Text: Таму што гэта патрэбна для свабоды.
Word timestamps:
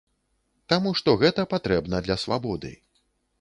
Таму 0.71 0.93
што 1.01 1.13
гэта 1.23 1.45
патрэбна 1.53 2.01
для 2.09 2.17
свабоды. 2.23 2.73